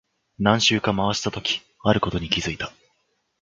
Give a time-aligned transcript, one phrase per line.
[0.39, 2.73] 何周か回したとき、あることに気づいた。